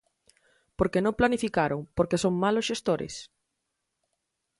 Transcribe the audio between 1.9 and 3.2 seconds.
porque son malos xestores.